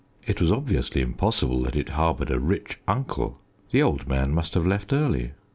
[0.25, 3.39] It was obviously impossible that it harboured a rich uncle.
[3.69, 5.33] The old man must have left early.